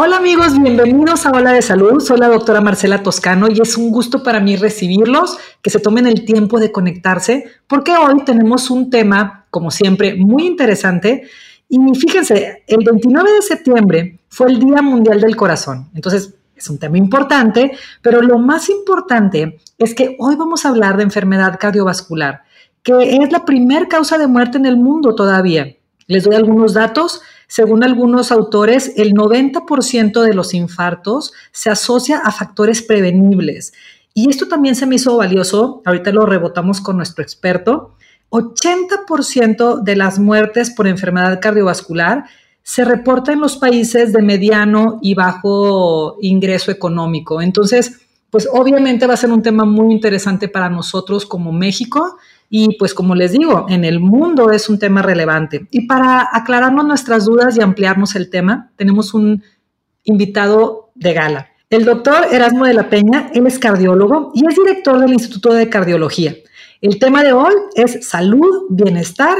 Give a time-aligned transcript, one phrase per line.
[0.00, 1.98] Hola amigos, bienvenidos a Hola de Salud.
[1.98, 6.06] Soy la doctora Marcela Toscano y es un gusto para mí recibirlos, que se tomen
[6.06, 11.24] el tiempo de conectarse, porque hoy tenemos un tema, como siempre, muy interesante.
[11.68, 15.90] Y fíjense, el 29 de septiembre fue el Día Mundial del Corazón.
[15.92, 20.96] Entonces, es un tema importante, pero lo más importante es que hoy vamos a hablar
[20.96, 22.44] de enfermedad cardiovascular,
[22.84, 25.74] que es la primer causa de muerte en el mundo todavía.
[26.06, 27.20] Les doy algunos datos.
[27.48, 33.72] Según algunos autores, el 90% de los infartos se asocia a factores prevenibles.
[34.12, 37.94] Y esto también se me hizo valioso, ahorita lo rebotamos con nuestro experto.
[38.30, 42.26] 80% de las muertes por enfermedad cardiovascular
[42.62, 47.40] se reporta en los países de mediano y bajo ingreso económico.
[47.40, 52.18] Entonces, pues obviamente va a ser un tema muy interesante para nosotros como México
[52.50, 55.66] y pues como les digo, en el mundo es un tema relevante.
[55.70, 59.42] Y para aclararnos nuestras dudas y ampliarnos el tema, tenemos un
[60.04, 61.48] invitado de gala.
[61.70, 65.68] El doctor Erasmo de la Peña, él es cardiólogo y es director del Instituto de
[65.68, 66.34] Cardiología.
[66.80, 69.36] El tema de hoy es salud, bienestar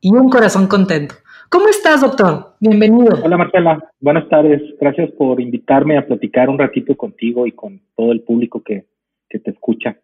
[0.00, 1.16] y un corazón contento.
[1.50, 2.54] ¿Cómo estás, doctor?
[2.60, 3.18] Bienvenido.
[3.22, 3.78] Hola, Marcela.
[4.00, 4.62] Buenas tardes.
[4.80, 8.86] Gracias por invitarme a platicar un ratito contigo y con todo el público que,
[9.28, 9.96] que te escucha.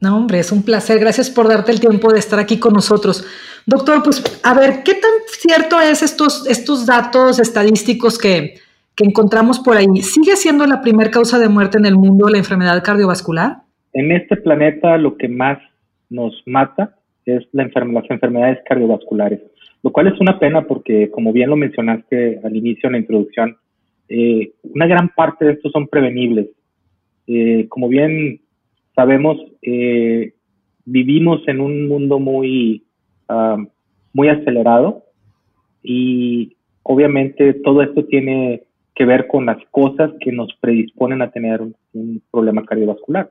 [0.00, 1.00] No, hombre, es un placer.
[1.00, 3.26] Gracias por darte el tiempo de estar aquí con nosotros.
[3.66, 8.54] Doctor, pues a ver, ¿qué tan cierto es estos, estos datos estadísticos que,
[8.94, 9.86] que encontramos por ahí?
[10.02, 13.58] ¿Sigue siendo la primera causa de muerte en el mundo la enfermedad cardiovascular?
[13.92, 15.58] En este planeta lo que más
[16.10, 16.96] nos mata
[17.26, 19.40] es la las enfermedades cardiovasculares,
[19.82, 23.56] lo cual es una pena porque, como bien lo mencionaste al inicio en la introducción,
[24.08, 26.48] eh, una gran parte de estos son prevenibles.
[27.26, 28.40] Eh, como bien
[28.98, 30.32] sabemos, eh,
[30.84, 32.82] vivimos en un mundo muy,
[33.28, 33.68] um,
[34.12, 35.04] muy acelerado
[35.84, 38.64] y obviamente todo esto tiene
[38.96, 43.30] que ver con las cosas que nos predisponen a tener un, problema cardiovascular.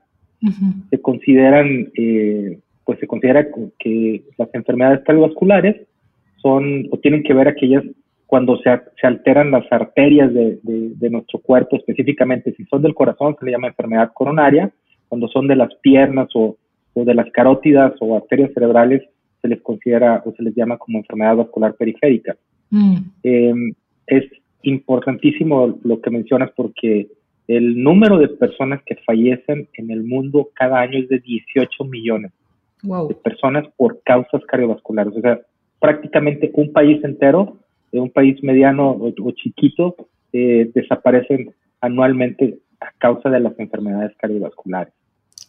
[0.88, 3.48] Se consideran, eh, pues se considera
[3.78, 5.86] que las enfermedades cardiovasculares
[6.36, 7.84] son o tienen que ver aquellas
[8.24, 13.36] cuando se, se alteran las arterias de, de, nuestro cuerpo, específicamente si son del corazón,
[13.38, 14.70] se le llama enfermedad coronaria,
[15.08, 16.56] cuando son de las piernas o,
[16.94, 19.02] de las carótidas o arterias cerebrales,
[19.40, 22.36] se les considera o se les llama como enfermedad vascular periférica.
[22.70, 22.96] Mm.
[23.22, 23.72] Em,
[24.06, 24.24] es
[24.62, 27.08] importantísimo lo que mencionas porque
[27.46, 32.32] el número de personas que fallecen en el mundo cada año es de 18 millones
[32.82, 35.16] de personas por causas cardiovasculares.
[35.16, 35.40] O sea,
[35.80, 37.58] prácticamente un país entero,
[37.92, 39.96] un país mediano o, chiquito,
[40.32, 44.92] eh, desaparecen anualmente a causa de las enfermedades cardiovasculares.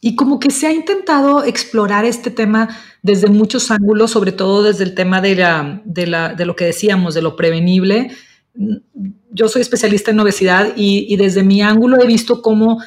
[0.02, 2.70] Y como que se ha intentado explorar este tema
[3.02, 6.66] desde muchos ángulos, sobre todo desde el tema de, la, de, la, de lo que
[6.66, 8.12] decíamos, de lo prevenible.
[9.32, 12.82] Yo soy especialista en obesidad y, y desde mi ángulo he visto cómo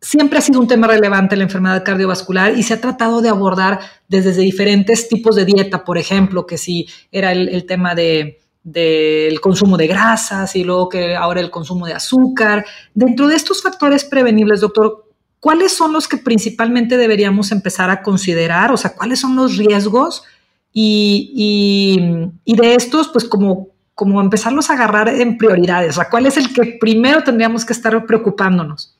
[0.00, 3.80] siempre ha sido un tema relevante la enfermedad cardiovascular y se ha tratado de abordar
[4.08, 9.40] desde diferentes tipos de dieta, por ejemplo, que si era el, el tema de, del
[9.40, 12.64] consumo de grasas y luego que ahora el consumo de azúcar.
[12.94, 15.04] Dentro de estos factores prevenibles, doctor,
[15.40, 18.70] ¿cuáles son los que principalmente deberíamos empezar a considerar?
[18.70, 20.24] O sea, ¿cuáles son los riesgos?
[20.72, 25.90] Y, y, de estos, pues como, como empezarlos a agarrar en prioridades.
[25.90, 28.98] O sea, ¿cuál es el que primero tendríamos que estar preocupándonos?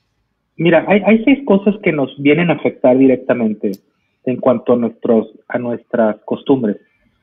[0.56, 3.73] Mira, hay, hay seis cosas que nos vienen a afectar directamente
[4.25, 6.77] en cuanto a, nuestros, a nuestras costumbres.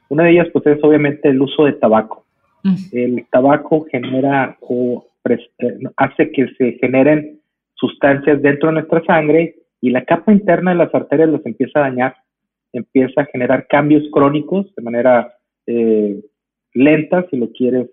[0.10, 2.26] Una de ellas, pues, es obviamente el uso de tabaco.
[2.92, 7.40] El tabaco genera o eh, hace que se generen
[7.76, 11.84] sustancias dentro de nuestra sangre y la capa interna de las arterias los empieza a
[11.84, 12.16] dañar,
[12.74, 15.34] empieza a generar cambios crónicos de manera
[15.68, 16.22] eh,
[16.74, 17.90] lenta, si lo quieres,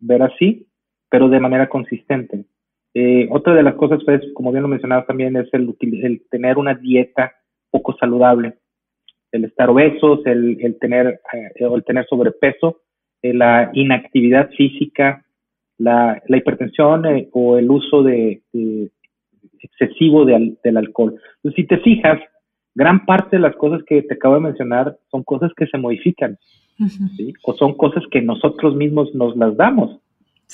[0.00, 0.66] ver así,
[1.08, 2.44] pero de manera consistente.
[2.94, 6.58] Eh, otra de las cosas, pues, como bien lo mencionabas también, es el, el tener
[6.58, 7.32] una dieta
[7.70, 8.54] poco saludable,
[9.30, 11.20] el estar obesos, el, el tener,
[11.60, 12.80] o el tener sobrepeso,
[13.22, 15.24] eh, la inactividad física,
[15.78, 18.42] la, hipertensión eh, o el uso de,
[19.60, 21.14] excesivo del alcohol.
[21.36, 22.20] Entonces, si te fijas,
[22.74, 26.38] gran parte de las cosas que te acabo de mencionar son cosas que se modifican,
[27.44, 30.00] o son cosas que nosotros mismos nos las damos.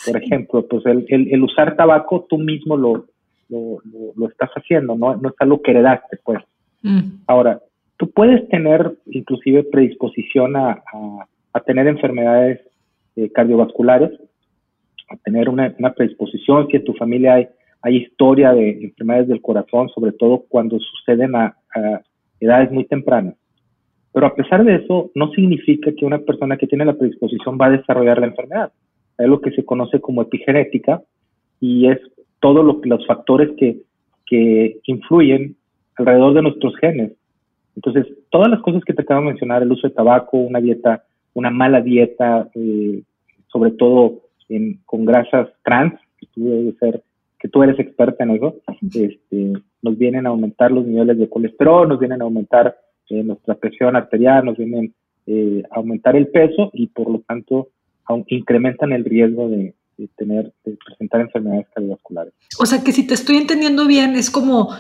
[0.06, 3.06] Por ejemplo, pues el, usar tabaco tú mismo lo,
[3.49, 5.17] lo, estás haciendo, ¿no?
[5.17, 6.38] no es algo que heredaste, pues.
[6.82, 7.23] Mm.
[7.26, 7.61] Ahora,
[7.97, 10.82] tú puedes tener inclusive predisposición a,
[11.61, 12.61] tener enfermedades
[13.17, 14.11] eh, cardiovasculares,
[15.11, 17.35] a tener una, predisposición, si en tu familia
[17.83, 21.57] hay, historia de enfermedades del corazón, sobre todo cuando suceden a,
[22.41, 23.35] edades muy tempranas.
[24.13, 27.67] Pero a pesar de eso, no significa que una persona que tiene la predisposición va
[27.67, 28.73] a desarrollar la enfermedad.
[29.17, 31.03] Hay lo que se conoce como epigenética
[31.61, 31.99] y es
[32.41, 33.83] todos los factores que,
[34.27, 35.57] que influyen
[35.97, 37.13] alrededor de nuestros genes.
[37.75, 41.05] Entonces, todas las cosas que te acabo de mencionar, el uso de tabaco, una dieta,
[41.38, 43.02] una mala dieta, eh,
[43.46, 44.23] sobre todo
[44.87, 47.02] con grasas trans, que tú ser,
[47.38, 49.52] que tú eres experta en eso, este,
[49.82, 52.76] nos vienen a aumentar los niveles de colesterol, nos vienen a aumentar
[53.11, 54.94] eh, nuestra presión arterial, nos vienen
[55.26, 57.69] eh, a aumentar el peso y por lo tanto
[58.29, 62.32] incrementan el riesgo de, de tener, de presentar enfermedades cardiovasculares.
[62.58, 64.70] O sea que si te estoy entendiendo bien, es como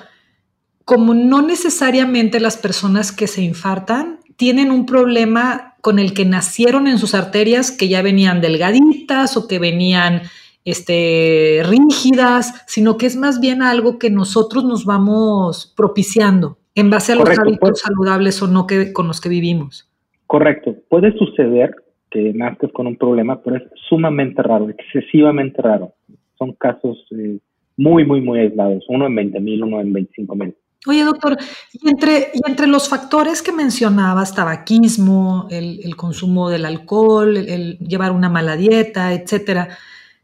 [0.88, 6.86] como no necesariamente las personas que se infartan tienen un problema con el que nacieron
[6.86, 10.22] en sus arterias que ya venían delgaditas o que venían
[10.64, 17.12] este, rígidas, sino que es más bien algo que nosotros nos vamos propiciando en base
[17.12, 17.80] a los hábitos pues.
[17.80, 19.90] saludables o no que, con los que vivimos.
[20.28, 20.76] Correcto.
[20.88, 21.74] Puede suceder
[22.08, 25.94] que nazcas con un problema, pero es sumamente raro, excesivamente raro.
[26.38, 27.38] Son casos eh,
[27.76, 28.84] muy, muy, muy aislados.
[28.88, 30.54] Uno en 20 mil, uno en 25 mil.
[30.86, 31.36] Oye, doctor,
[31.72, 38.12] y entre, y entre los factores que mencionabas, tabaquismo, el, consumo del alcohol, el, llevar
[38.12, 39.68] una mala dieta, etcétera,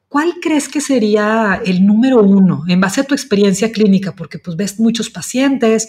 [0.09, 4.15] ¿cuál crees que sería el número uno en base a tu experiencia clínica?
[4.17, 5.89] Porque pues ves muchos pacientes.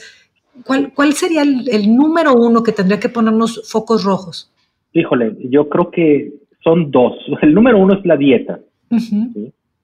[0.66, 4.52] ¿Cuál, cuál sería el, número uno que tendría que ponernos focos rojos?
[4.94, 6.34] Híjole, yo creo que
[6.64, 7.14] son dos.
[7.44, 8.60] El número uno es la dieta.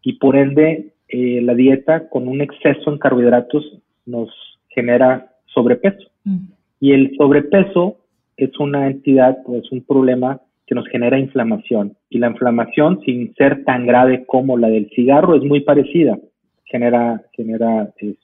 [0.01, 3.63] Y por ende, eh, la dieta con un exceso en carbohidratos
[4.05, 4.29] nos
[4.73, 6.09] genera sobrepeso.
[6.23, 6.47] Mm.
[6.79, 7.97] Y el sobrepeso
[8.37, 11.95] es una entidad, pues un problema que nos genera inflamación.
[12.09, 16.17] Y la inflamación, sin ser tan grave como la del cigarro, es muy parecida.
[16.65, 18.15] Genera, genera este,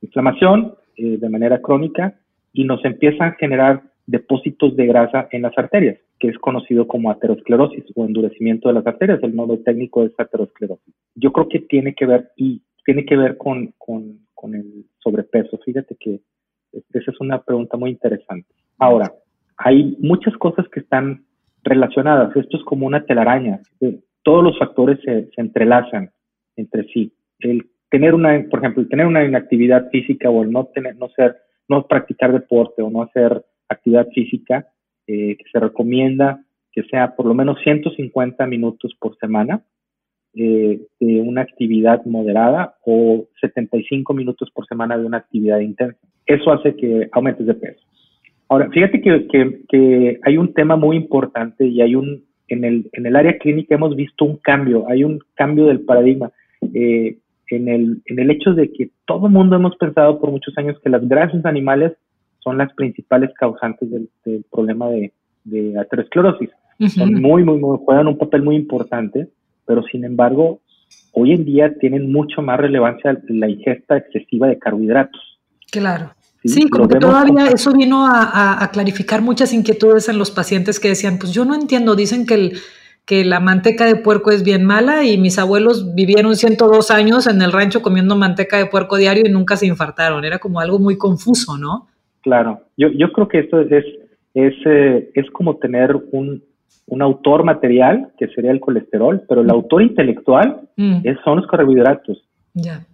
[0.00, 2.14] inflamación eh, de manera crónica
[2.52, 7.10] y nos empiezan a generar depósitos de grasa en las arterias, que es conocido como
[7.10, 9.22] aterosclerosis o endurecimiento de las arterias.
[9.22, 10.94] El nombre técnico es aterosclerosis.
[11.14, 15.58] Yo creo que tiene que ver y tiene que ver con, con, con el sobrepeso?
[15.58, 16.20] Fíjate que
[16.72, 18.48] esa es una pregunta muy interesante.
[18.78, 19.12] Ahora,
[19.58, 21.24] hay muchas cosas que están
[21.62, 22.34] relacionadas.
[22.34, 23.60] Esto es como una telaraña.
[24.22, 26.10] Todos los factores se, entrelazan
[26.56, 27.12] entre sí.
[27.40, 31.08] El tener una, por ejemplo, el tener una inactividad física o el no tener, no
[31.10, 31.36] ser,
[31.68, 34.66] no practicar deporte o no hacer actividad física,
[35.06, 39.62] eh, que se recomienda que sea por lo menos 150 minutos por semana,
[40.34, 45.98] eh, de una actividad moderada o 75 minutos por semana de una actividad intensa.
[46.26, 47.80] Eso hace que aumentes de peso.
[48.48, 49.26] Ahora, fíjate que,
[49.68, 53.76] que, hay un tema muy importante y hay un, en el, en el área clínica
[53.76, 56.32] hemos visto un cambio, hay un cambio del paradigma.
[56.74, 57.16] Eh,
[57.48, 60.78] en, el, en el hecho de que todo el mundo hemos pensado por muchos años
[60.82, 61.92] que las grasas animales
[62.40, 64.08] son las principales causantes del,
[64.50, 65.12] problema de,
[65.44, 66.50] de aterosclerosis.
[66.88, 69.28] Son muy, muy, muy, juegan un papel muy importante,
[69.70, 70.62] pero sin embargo,
[71.12, 75.38] hoy en día tienen mucho más relevancia la ingesta excesiva de carbohidratos.
[75.70, 76.10] Claro.
[76.42, 81.20] Sí, como que todavía eso vino a, clarificar muchas inquietudes en los pacientes que decían,
[81.20, 82.52] pues yo no entiendo, dicen que, el,
[83.04, 87.40] que la manteca de puerco es bien mala y mis abuelos vivieron 102 años en
[87.40, 90.24] el rancho comiendo manteca de puerco diario y nunca se infartaron.
[90.24, 91.86] Era como algo muy confuso, ¿no?
[92.22, 93.84] Claro, yo, yo creo que esto es,
[94.34, 96.42] es, eh, es como tener un,
[96.86, 99.50] un autor material, que sería el colesterol, pero el mm.
[99.50, 101.00] autor intelectual mm.
[101.04, 102.22] es, son los carbohidratos.
[102.54, 102.84] Ya.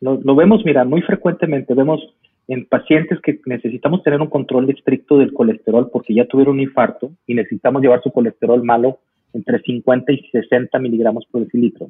[0.00, 2.00] Lo, vemos, mira, muy frecuentemente vemos
[2.48, 7.10] en pacientes que necesitamos tener un control estricto del colesterol porque ya tuvieron un infarto
[7.26, 8.98] y necesitamos llevar su colesterol malo
[9.32, 11.88] entre 50 y 60 miligramos por decilitro.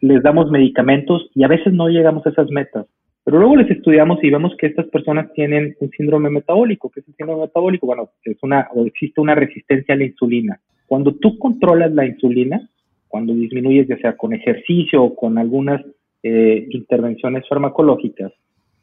[0.00, 2.86] Les damos medicamentos y a veces no llegamos a esas metas.
[3.26, 6.90] Pero luego les estudiamos y vemos que estas personas tienen un síndrome metabólico.
[6.90, 7.84] ¿Qué es el síndrome metabólico?
[7.84, 10.60] Bueno, es una, o existe una resistencia a la insulina.
[10.86, 12.70] Cuando tú controlas la insulina,
[13.08, 15.84] cuando disminuyes ya sea con ejercicio o con algunas
[16.22, 18.30] eh, intervenciones farmacológicas,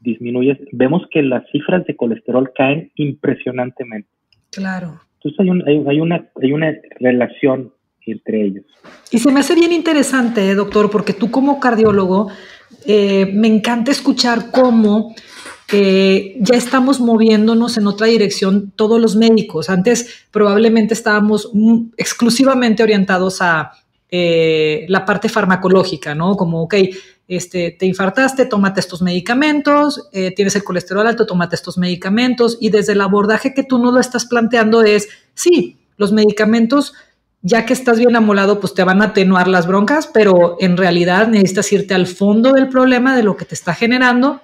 [0.02, 4.10] disminuyes, vemos que las cifras de colesterol caen impresionantemente.
[4.52, 5.00] Claro.
[5.24, 7.72] Entonces hay, un, hay, una, hay una relación
[8.06, 8.66] entre ellos.
[9.10, 12.30] Y se me hace bien interesante, eh, doctor, porque tú como cardiólogo
[12.86, 15.16] eh, me encanta escuchar cómo
[15.72, 19.70] eh, ya estamos moviéndonos en otra dirección todos los médicos.
[19.70, 21.50] Antes probablemente estábamos
[21.98, 23.72] exclusivamente orientados a
[24.10, 26.36] eh, la parte farmacológica, ¿no?
[26.36, 26.76] Como, ok,
[27.28, 32.58] este, te infartaste, tómate estos medicamentos, tienes el colesterol alto, tómate estos medicamentos.
[32.60, 36.94] Y desde el abordaje que tú no lo estás planteando es, sí, los medicamentos,
[37.44, 41.28] ya que estás bien amolado, pues te van a atenuar las broncas, pero en realidad
[41.28, 44.42] necesitas irte al fondo del problema de lo que te está generando,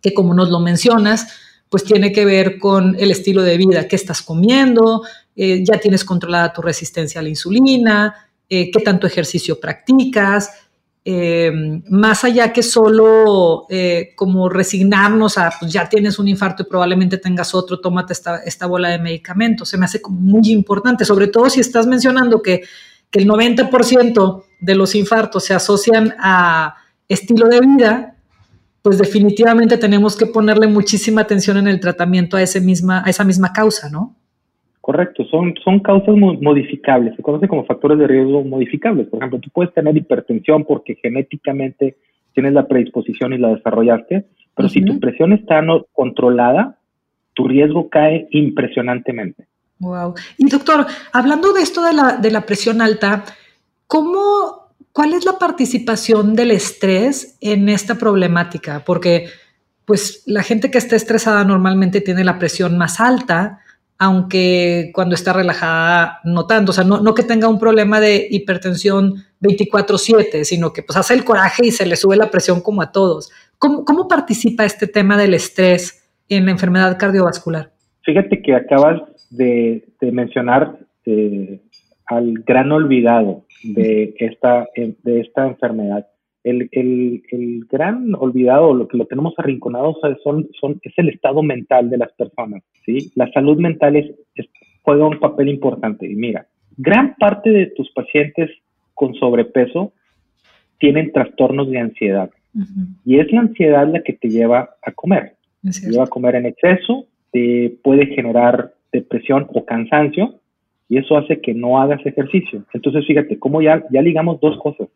[0.00, 1.28] que como nos lo mencionas,
[1.68, 5.02] pues tiene que ver con el estilo de vida, qué estás comiendo,
[5.36, 10.50] eh, ya tienes controlada tu resistencia a la insulina, eh, qué tanto ejercicio practicas,
[11.04, 11.50] eh,
[11.88, 13.66] más allá que solo
[14.16, 18.66] como resignarnos a, pues ya tienes un infarto y probablemente tengas otro, tómate esta, esta
[18.66, 19.68] bola de medicamentos.
[19.68, 22.62] Se me hace muy importante, sobre todo si estás mencionando que,
[23.10, 26.76] que el 90% de los infartos se asocian a
[27.08, 28.16] estilo de vida,
[28.82, 33.24] pues definitivamente tenemos que ponerle muchísima atención en el tratamiento a, ese misma, a esa
[33.24, 34.16] misma causa, ¿no?
[34.90, 39.06] Correcto, son, son causas modificables, se conocen como factores de riesgo modificables.
[39.06, 41.96] Por ejemplo, tú puedes tener hipertensión porque genéticamente
[42.34, 46.76] tienes la predisposición y la desarrollaste, pero si tu presión está no controlada,
[47.34, 49.46] tu riesgo cae impresionantemente.
[49.78, 50.14] Wow.
[50.38, 53.22] Y doctor, hablando de esto de la, de la presión alta,
[53.86, 54.18] ¿cómo
[54.90, 58.82] ¿Cuál es la participación del estrés en esta problemática?
[58.84, 59.28] Porque
[59.84, 63.60] pues la gente que está estresada normalmente tiene la presión más alta,
[64.02, 69.16] aunque cuando está relajada no tanto, o sea, no, que tenga un problema de hipertensión
[69.42, 72.92] 24/7, sino que pues hace el coraje y se le sube la presión como a
[72.92, 73.30] todos.
[73.58, 77.72] ¿Cómo, participa este tema del estrés en la enfermedad cardiovascular?
[78.02, 81.60] Fíjate que acabas de, mencionar eh,
[82.06, 86.06] al gran olvidado de esta, de esta enfermedad.
[86.42, 91.42] El, el, el, gran olvidado, lo que lo tenemos arrinconado, son, son, es el estado
[91.42, 92.62] mental de las personas.
[92.86, 93.12] ¿sí?
[93.14, 94.10] La salud mental es,
[94.82, 96.10] juega un papel importante.
[96.10, 98.50] Y mira, gran parte de tus pacientes
[98.94, 99.92] con sobrepeso
[100.78, 102.30] tienen trastornos de ansiedad.
[103.04, 105.34] Y es la ansiedad la que te lleva a comer.
[105.62, 110.40] Te lleva a comer en exceso, te puede generar depresión o cansancio
[110.88, 112.64] y eso hace que no hagas ejercicio.
[112.72, 114.88] Entonces, fíjate, cómo ya, ya ligamos dos cosas.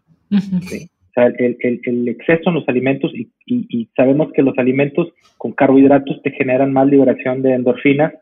[1.17, 5.53] O sea, el, el, exceso en los alimentos y, y, sabemos que los alimentos con
[5.53, 8.15] carbohidratos te generan más liberación de endorfinas.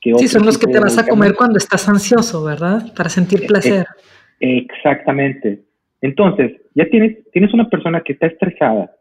[0.00, 2.90] Que sí, son los que te vas a comer cuando estás ansioso, ¿verdad?
[2.96, 3.84] Para sentir placer.
[4.40, 5.60] Exactamente.
[6.00, 8.92] Entonces, ya tienes, tienes una persona que está estresada,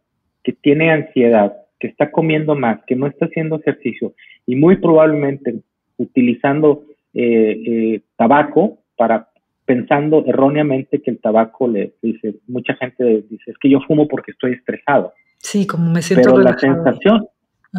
[0.44, 4.14] que tiene ansiedad, que está comiendo más, que no está haciendo ejercicio
[4.46, 5.56] y muy probablemente
[5.98, 9.30] utilizando eh, eh, tabaco para
[9.68, 14.32] pensando erróneamente que el tabaco le dice, mucha gente dice, es que yo fumo porque
[14.32, 15.14] estoy estresado.
[15.40, 17.28] Sí, como me siento Pero la sensación,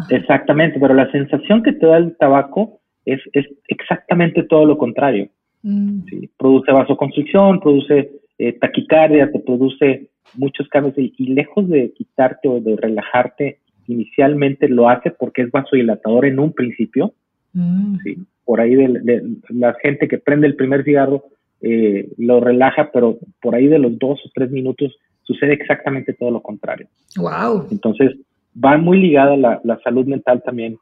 [0.09, 5.29] exactamente, pero la sensación que te da el tabaco es, es exactamente todo lo contrario.
[5.63, 6.01] Mm.
[6.37, 12.61] Produce vasoconstricción, produce eh, taquicardia, te produce muchos cambios y, y, lejos de quitarte o
[12.61, 17.13] de relajarte, inicialmente lo hace porque es vasodilatador en un principio,
[17.53, 17.97] mm.
[18.03, 18.17] ¿sí?
[18.49, 21.23] por ahí de, la gente que prende el primer cigarro
[21.61, 26.31] eh, lo relaja, pero por ahí de los dos o tres minutos sucede exactamente todo
[26.31, 26.87] lo contrario.
[27.17, 27.67] Wow.
[27.71, 28.15] Entonces,
[28.53, 30.77] va muy ligada la, la salud mental también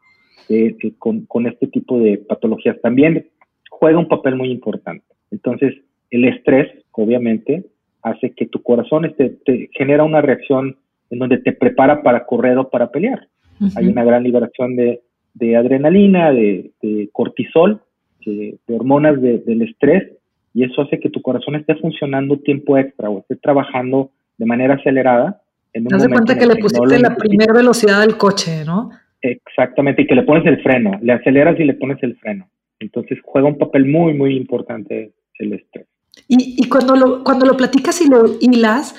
[0.50, 2.80] eh, eh, con, con, este tipo de patologías.
[2.82, 3.28] También
[3.70, 5.04] juega un papel muy importante.
[5.32, 5.76] Entonces,
[6.10, 7.66] el estrés, obviamente,
[8.02, 10.78] hace que tu corazón este, te genera una reacción
[11.10, 13.28] en donde te prepara para correr o para pelear.
[13.76, 15.02] Hay una gran liberación de,
[15.34, 16.72] de adrenalina, de,
[17.12, 17.82] cortisol,
[18.24, 20.12] de, hormonas del estrés,
[20.58, 24.10] y eso hace que tu corazón esté funcionando tiempo extra o esté trabajando
[24.40, 25.40] de manera acelerada.
[25.72, 28.90] En un Haz cuenta que le pusiste la primera velocidad del coche, ¿no?
[29.22, 32.50] Exactamente, y que le pones el freno, le aceleras y le pones el freno.
[32.80, 35.86] Entonces juega un papel muy, muy importante el estrés.
[36.28, 38.96] Y, y cuando, lo, cuando lo platicas y lo hilas,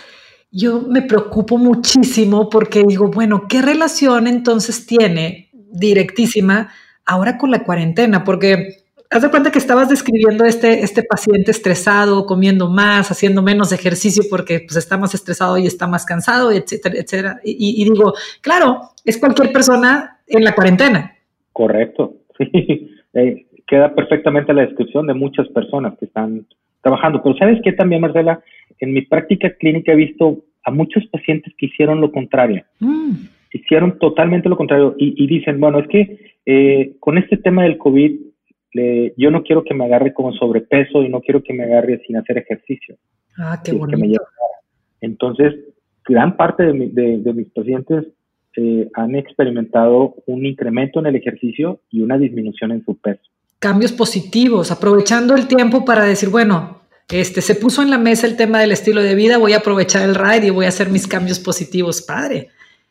[0.52, 6.68] yo me preocupo muchísimo porque digo, bueno, ¿qué relación entonces tiene directísima
[7.04, 8.77] ahora con la cuarentena, porque
[9.10, 14.24] haz de cuenta que estabas describiendo este, este paciente estresado, comiendo más, haciendo menos ejercicio
[14.30, 17.40] porque pues, está más estresado y está más cansado, etcétera, etcétera.
[17.44, 21.14] Y, digo, claro, es cualquier persona en la cuarentena.
[21.52, 26.46] Correcto, eh, queda perfectamente la descripción de muchas personas que están
[26.82, 27.22] trabajando.
[27.22, 28.40] Pero ¿sabes qué también, Marcela?
[28.78, 32.64] En mi práctica clínica he visto a muchos pacientes que hicieron lo contrario.
[32.78, 33.14] Mm
[33.52, 38.12] hicieron totalmente lo contrario y, dicen, bueno, es que eh, con este tema del COVID,
[38.72, 42.16] yo no quiero que me agarre como sobrepeso y no quiero que me agarre sin
[42.16, 42.96] hacer ejercicio.
[43.38, 44.22] Ah, qué bonito.
[45.00, 45.54] Entonces,
[46.04, 48.06] gran parte de, mis pacientes
[48.56, 53.22] eh, han experimentado un incremento en el ejercicio y una disminución en su peso.
[53.58, 58.36] Cambios positivos, aprovechando el tiempo para decir, bueno, este, se puso en la mesa el
[58.36, 61.06] tema del estilo de vida, voy a aprovechar el ride y voy a hacer mis
[61.06, 62.48] cambios positivos, padre.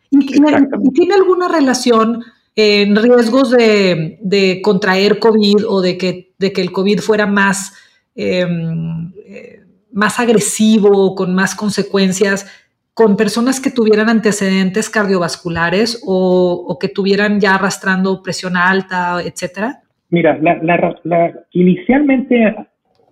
[0.09, 2.23] ¿Y, tiene alguna relación
[2.59, 7.71] en riesgos de, contraer COVID o de que, el COVID fuera más,
[8.15, 9.59] em, eh,
[9.93, 12.47] más agresivo, con más consecuencias,
[12.95, 19.83] con personas que tuvieran antecedentes cardiovasculares o, que tuvieran ya arrastrando presión alta, etcétera?
[20.09, 20.39] Mira,
[21.51, 22.67] inicialmente ha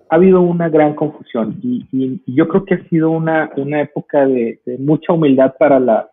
[0.09, 1.85] habido una gran confusión y,
[2.25, 6.09] yo creo que ha sido una, época de, mucha humildad para la,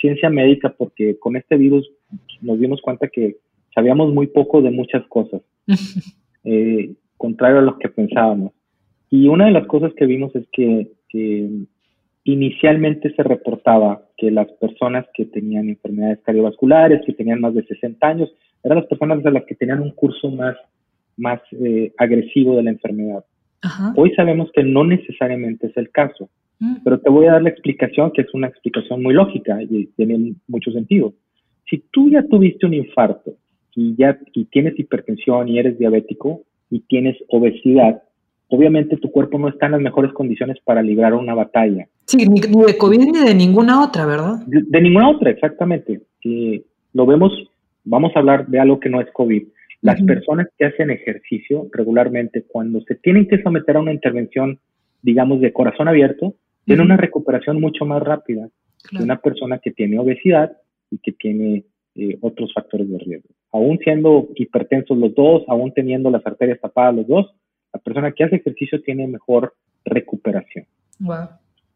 [0.00, 1.88] ciencia médica porque con este virus
[2.40, 3.36] nos dimos cuenta que
[3.74, 5.42] sabíamos muy poco de muchas cosas,
[6.44, 8.52] eh, contrario a lo que pensábamos.
[9.10, 10.90] Y una de las cosas que vimos es que
[12.26, 18.06] inicialmente se reportaba que las personas que tenían enfermedades cardiovasculares, que tenían más de 60
[18.06, 18.32] años,
[18.64, 20.56] eran las personas de las que tenían un curso más,
[21.16, 23.24] más eh, agresivo de la enfermedad.
[23.94, 26.28] Hoy sabemos que no necesariamente es el caso.
[26.84, 30.34] Pero te voy a dar la explicación, que es una explicación muy lógica y tiene
[30.48, 31.14] mucho sentido.
[31.68, 33.34] Si tú ya tuviste un infarto
[33.74, 38.02] y ya y tienes hipertensión y eres diabético y tienes obesidad,
[38.48, 41.88] obviamente tu cuerpo no está en las mejores condiciones para librar una batalla.
[42.06, 44.38] Sí, ni, de COVID ni de ninguna otra, ¿verdad?
[44.46, 46.00] De, ninguna otra, exactamente.
[46.22, 47.32] Y lo vemos,
[47.84, 49.46] vamos a hablar de algo que no es COVID.
[49.82, 54.58] Las personas que hacen ejercicio regularmente, cuando se tienen que someter a una intervención,
[55.02, 56.34] digamos, de corazón abierto,
[56.66, 58.48] tienen una recuperación mucho más rápida
[58.90, 60.52] que una persona que tiene obesidad
[60.90, 63.28] y que tiene eh, otros factores de riesgo.
[63.52, 67.34] Aún siendo hipertensos los dos, aún teniendo las arterias tapadas los dos,
[67.72, 69.54] la persona que hace ejercicio tiene mejor
[69.84, 70.66] recuperación.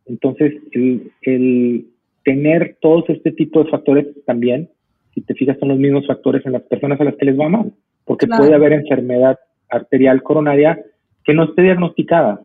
[0.07, 1.87] Entonces, el,
[2.25, 4.69] tener todos este tipo de factores también,
[5.15, 7.49] si te fijas, son los mismos factores en las personas a las que les va
[7.49, 7.73] mal,
[8.05, 10.85] porque puede haber enfermedad arterial coronaria
[11.25, 12.43] que no esté diagnosticada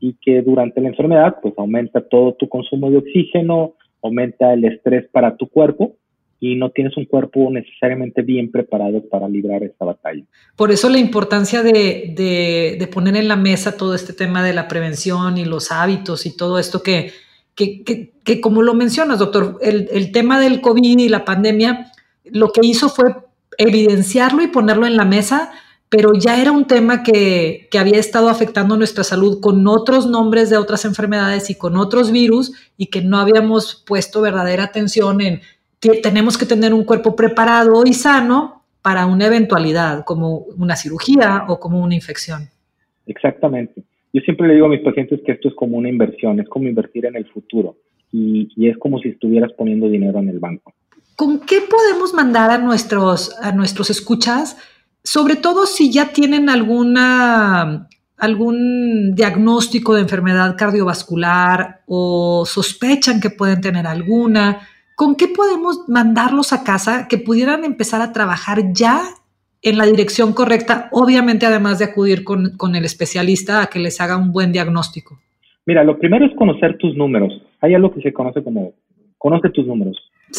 [0.00, 5.08] y que durante la enfermedad pues aumenta todo tu consumo de oxígeno, aumenta el estrés
[5.10, 5.96] para tu cuerpo
[6.38, 10.22] y no tienes un cuerpo necesariamente bien preparado para librar esta batalla.
[10.54, 15.38] Por eso la importancia de, poner en la mesa todo este tema de la prevención
[15.38, 17.10] y los hábitos y todo esto que,
[17.54, 21.90] que, como lo mencionas, doctor, el, tema del COVID y la pandemia,
[22.24, 23.14] lo que hizo fue
[23.56, 25.52] evidenciarlo y ponerlo en la mesa,
[25.88, 30.50] pero ya era un tema que, que, había estado afectando nuestra salud con otros nombres
[30.50, 35.40] de otras enfermedades y con otros virus y que no habíamos puesto verdadera atención en
[36.02, 41.58] tenemos que tener un cuerpo preparado y sano para una eventualidad, como una cirugía o
[41.58, 42.48] como una infección.
[43.06, 43.82] Exactamente.
[44.12, 46.68] Yo siempre le digo a mis pacientes que esto es como una inversión, es como
[46.68, 47.76] invertir en el futuro
[48.12, 50.72] y, es como si estuvieras poniendo dinero en el banco.
[51.16, 54.56] ¿Con qué podemos mandar a nuestros, a nuestros escuchas?
[55.06, 57.88] Sobre todo si ya tienen alguna,
[58.18, 64.60] algún diagnóstico de enfermedad cardiovascular o sospechan que pueden tener alguna
[64.96, 69.02] ¿con qué podemos mandarlos a casa que pudieran empezar a trabajar ya
[69.62, 70.88] en la dirección correcta?
[70.90, 75.18] Obviamente, además de acudir con, el especialista a que les haga un buen diagnóstico.
[75.66, 77.32] Mira, lo primero es conocer tus números.
[77.60, 78.72] Hay algo que se conoce como,
[79.18, 79.96] conoce tus números.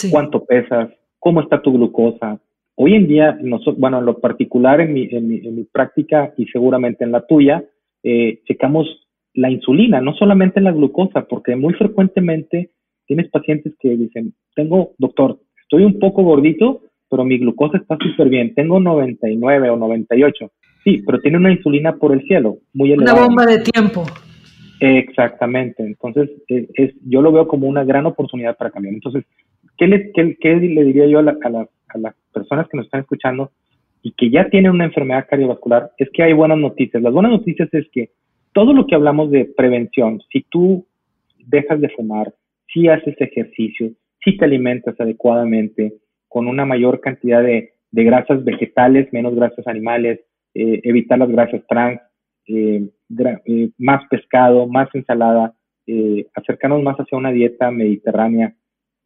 [0.09, 0.89] ¿Cuánto pesas?
[1.19, 2.39] ¿Cómo está tu glucosa?
[2.79, 7.25] Hoy en día, nosotros, bueno, en lo particular en mi, práctica y seguramente en la
[7.25, 7.63] tuya,
[8.03, 8.85] eh, checamos
[9.33, 12.69] la insulina, no solamente la glucosa, porque muy frecuentemente
[13.07, 18.29] tienes pacientes que dicen, tengo, doctor, estoy un poco gordito, pero mi glucosa está súper
[18.29, 20.51] bien, tengo 99 o 98.
[20.83, 23.17] Sí, pero tiene una insulina por el cielo, muy elevada.
[23.17, 24.03] Una bomba de tiempo.
[24.79, 28.93] Exactamente, entonces es, yo lo veo como una gran oportunidad para cambiar.
[28.93, 29.25] Entonces,
[29.79, 31.67] ¿qué le, qué, le diría yo a, a las
[32.33, 33.51] personas que nos están escuchando
[34.01, 35.91] y que ya tienen una enfermedad cardiovascular?
[35.97, 37.01] Es que hay buenas noticias.
[37.01, 38.11] Las buenas noticias es que
[38.53, 40.85] todo lo que hablamos de prevención, si tú
[41.37, 42.33] dejas de fumar,
[42.73, 43.91] si haces ejercicio,
[44.23, 45.93] si te alimentas adecuadamente,
[46.27, 50.19] con una mayor cantidad de, grasas vegetales, menos grasas animales,
[50.53, 51.99] eh, evitar las grasas trans,
[52.47, 52.89] eh,
[53.45, 55.53] eh, más pescado, más ensalada,
[56.35, 58.53] acercarnos más hacia una dieta mediterránea,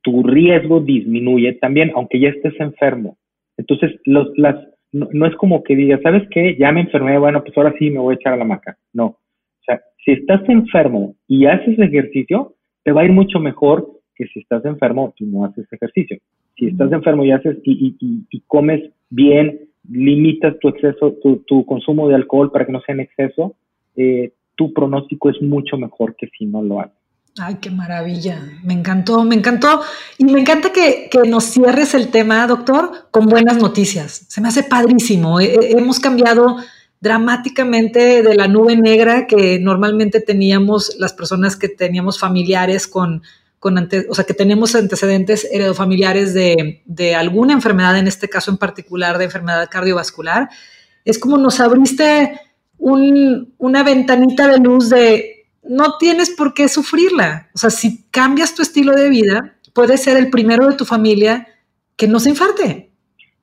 [0.02, 3.18] tu riesgo disminuye también, aunque ya estés enfermo.
[3.58, 4.56] Entonces, los, las,
[4.92, 6.56] no, no, es como que digas, ¿sabes qué?
[6.58, 8.78] Ya me enfermé, bueno, pues ahora sí me voy a echar a la maca.
[8.94, 9.06] No.
[9.06, 14.26] O sea, si estás enfermo y haces ejercicio, te va a ir mucho mejor que
[14.28, 16.18] si estás enfermo y no haces ejercicio.
[16.58, 19.60] Si estás enfermo y haces y, comes bien,
[19.90, 21.16] limitas tu exceso,
[21.48, 23.56] tu, consumo de alcohol para que no sea en exceso,
[23.96, 27.01] eh, tu pronóstico es mucho mejor que si no lo haces.
[27.38, 28.42] Ay, qué maravilla.
[28.64, 29.82] Me encantó, me encantó.
[30.18, 34.26] Y me encanta que, nos cierres el tema, doctor, con buenas noticias.
[34.28, 35.40] Se me hace padrísimo.
[35.40, 36.58] hemos cambiado
[37.00, 43.24] dramáticamente de la nube negra que normalmente teníamos las personas que teníamos familiares con,
[43.60, 48.58] con o sea, que tenemos antecedentes heredofamiliares de, de alguna enfermedad, en este caso en
[48.58, 50.50] particular de enfermedad cardiovascular.
[51.06, 52.40] Es como nos abriste
[52.78, 55.31] un, una ventanita de luz de
[55.72, 57.50] no tienes por qué sufrirla.
[57.56, 61.48] O sea, si cambias tu estilo de vida, puedes ser el primero de tu familia
[61.96, 62.90] que no se infarte.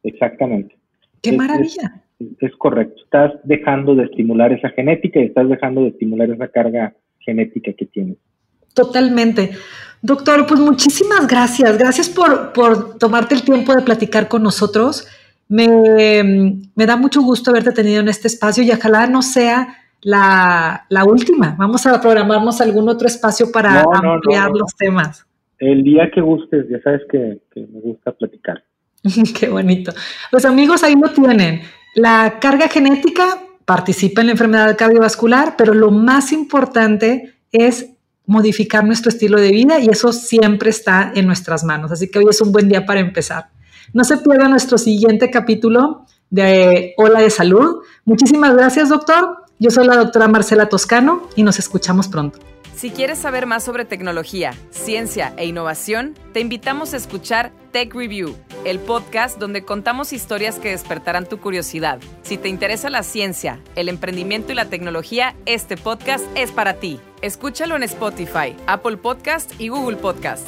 [0.03, 0.77] Exactamente.
[1.23, 2.03] ¡Qué maravilla!
[2.41, 3.03] es, correcto.
[3.03, 7.87] Estás dejando de estimular esa genética y estás dejando de estimular esa carga genética que
[7.87, 8.19] tienes.
[8.75, 9.51] Totalmente.
[10.03, 11.79] Doctor, pues muchísimas gracias.
[11.79, 15.09] Gracias por, por tomarte el tiempo de platicar con nosotros.
[15.49, 15.67] Me,
[16.75, 21.04] me, da mucho gusto haberte tenido en este espacio y ojalá no sea la, la
[21.04, 21.54] última.
[21.58, 25.26] Vamos a programarnos algún otro espacio para ampliar los temas.
[25.58, 28.62] El día que gustes, ya sabes que, que me gusta platicar.
[29.38, 29.92] Qué bonito.
[30.30, 31.62] Los amigos ahí lo tienen.
[31.94, 33.24] La carga genética
[33.64, 37.94] participa en la enfermedad cardiovascular, pero lo más importante es
[38.26, 41.90] modificar nuestro estilo de vida y eso siempre está en nuestras manos.
[41.90, 43.46] Así que hoy es un buen día para empezar.
[43.92, 47.82] No se pierda nuestro siguiente capítulo de Hola de Salud.
[48.04, 49.47] Muchísimas gracias, doctor.
[49.61, 52.38] Yo soy la doctora Marcela Toscano y nos escuchamos pronto.
[52.77, 58.37] Si quieres saber más sobre tecnología, ciencia e innovación, te invitamos a escuchar Tech Review,
[58.64, 61.99] el podcast donde contamos historias que despertarán tu curiosidad.
[62.23, 67.01] Si te interesa la ciencia, el emprendimiento y la tecnología, este podcast es para ti.
[67.21, 70.47] Escúchalo en Spotify, Apple Podcast y Google Podcast.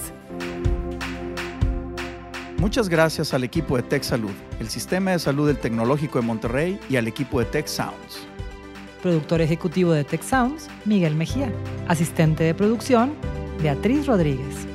[2.59, 6.79] Muchas gracias al equipo de Tech Salud, el Sistema de Salud del Tecnológico de Monterrey
[6.88, 8.31] y al equipo de Tech Sounds
[9.00, 11.52] productor ejecutivo de Tech Sounds, Miguel Mejía,
[11.88, 13.14] asistente de producción,
[13.62, 14.66] Beatriz Rodríguez.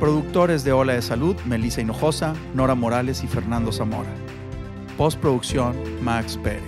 [0.00, 4.10] Productores de Ola de Salud, Melissa Hinojosa, Nora Morales y Fernando Zamora.
[4.96, 6.62] Postproducción, Max Pérez.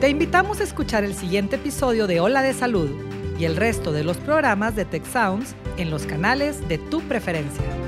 [0.00, 2.90] Te invitamos a escuchar el siguiente episodio de Ola de Salud
[3.38, 7.83] y el resto de los programas de Tech Sounds en los canales de tu preferencia.